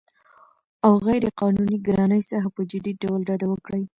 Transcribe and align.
او 0.85 0.93
غیرقانوني 1.05 1.77
ګرانۍ 1.87 2.21
څخه 2.31 2.47
په 2.55 2.61
جدي 2.71 2.93
ډول 3.01 3.19
ډډه 3.27 3.47
وکړي 3.49 3.83